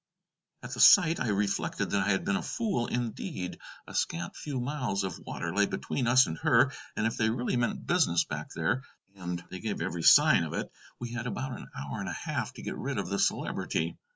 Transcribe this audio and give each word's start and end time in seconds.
At 0.63 0.71
the 0.73 0.79
sight 0.79 1.19
I 1.19 1.27
reflected 1.27 1.91
that 1.91 2.07
I 2.07 2.09
had 2.09 2.25
been 2.25 2.35
a 2.35 2.41
fool 2.41 2.87
indeed. 2.87 3.59
A 3.85 3.93
scant 3.93 4.35
few 4.35 4.59
miles 4.59 5.03
of 5.03 5.19
water 5.19 5.53
lay 5.53 5.67
between 5.67 6.07
us 6.07 6.25
and 6.25 6.39
her, 6.39 6.71
and 6.95 7.05
if 7.05 7.17
they 7.17 7.29
really 7.29 7.55
meant 7.55 7.85
business 7.85 8.23
back 8.23 8.49
there, 8.55 8.81
and 9.15 9.43
they 9.51 9.59
gave 9.59 9.79
every 9.79 10.01
sign 10.01 10.41
of 10.43 10.53
it, 10.53 10.71
we 10.99 11.11
had 11.11 11.27
about 11.27 11.51
an 11.55 11.67
hour 11.77 11.99
and 11.99 12.09
a 12.09 12.13
half 12.13 12.51
to 12.53 12.63
get 12.63 12.79
rid 12.79 12.97
of 12.97 13.09
the 13.09 13.19
Celebrity. 13.19 13.95